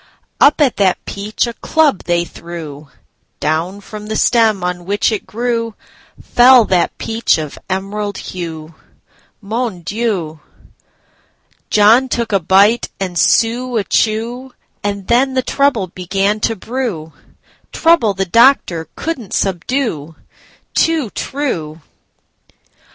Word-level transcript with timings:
Up 0.39 0.59
at 0.61 0.77
that 0.77 0.97
peach 1.05 1.45
a 1.45 1.53
club 1.53 2.05
they 2.05 2.25
threw—Down 2.25 3.79
from 3.81 4.07
the 4.07 4.15
stem 4.15 4.63
on 4.63 4.85
which 4.85 5.11
it 5.11 5.27
grewFell 5.27 6.67
that 6.69 6.97
peach 6.97 7.37
of 7.37 7.59
emerald 7.69 8.17
hue. 8.17 8.73
Mon 9.43 9.81
Dieu! 9.81 10.39
John 11.69 12.09
took 12.09 12.31
a 12.31 12.39
bite 12.39 12.89
and 12.99 13.15
Sue 13.15 13.77
a 13.77 13.83
chew, 13.83 14.53
And 14.83 15.05
then 15.05 15.35
the 15.35 15.43
trouble 15.43 15.85
began 15.85 16.39
to 16.39 16.55
brew,—Trouble 16.55 18.15
the 18.15 18.25
doctor 18.25 18.87
could 18.95 19.19
n't 19.21 19.33
subdue. 19.35 20.15
Too 20.73 21.11
true! 21.11 21.79